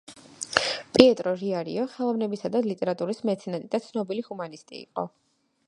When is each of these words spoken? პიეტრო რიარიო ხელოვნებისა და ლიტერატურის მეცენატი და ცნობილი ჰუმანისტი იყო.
პიეტრო 0.95 1.33
რიარიო 1.41 1.83
ხელოვნებისა 1.95 2.51
და 2.55 2.63
ლიტერატურის 2.69 3.21
მეცენატი 3.31 3.69
და 3.77 3.83
ცნობილი 3.89 4.27
ჰუმანისტი 4.31 4.79
იყო. 4.83 5.07